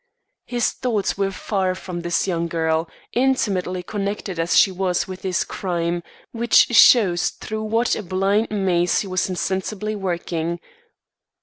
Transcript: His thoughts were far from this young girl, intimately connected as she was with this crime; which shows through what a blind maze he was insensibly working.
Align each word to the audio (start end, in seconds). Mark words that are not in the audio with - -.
His 0.47 0.71
thoughts 0.71 1.15
were 1.15 1.29
far 1.29 1.75
from 1.75 1.99
this 2.01 2.27
young 2.27 2.47
girl, 2.47 2.89
intimately 3.13 3.83
connected 3.83 4.39
as 4.39 4.57
she 4.57 4.71
was 4.71 5.07
with 5.07 5.21
this 5.21 5.43
crime; 5.43 6.01
which 6.31 6.75
shows 6.75 7.29
through 7.29 7.65
what 7.65 7.95
a 7.95 8.01
blind 8.01 8.49
maze 8.49 9.01
he 9.01 9.07
was 9.07 9.29
insensibly 9.29 9.95
working. 9.95 10.59